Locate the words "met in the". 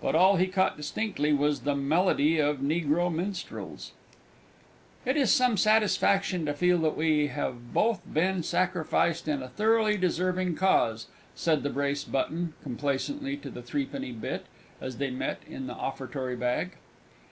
15.10-15.74